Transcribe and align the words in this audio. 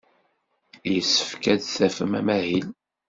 Yessefk 0.93 1.43
ad 1.53 1.59
d-tafem 1.61 2.11
amahil. 2.19 2.67